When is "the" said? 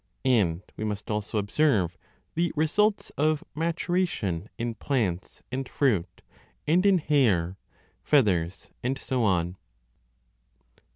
2.33-2.51